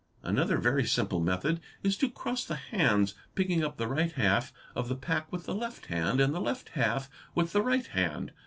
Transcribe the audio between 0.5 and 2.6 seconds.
very simple method is to cross the